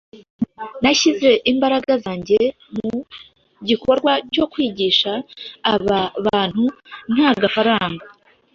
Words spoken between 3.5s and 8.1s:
gikorwa cyo kwigisha aba bantu nta gafaranga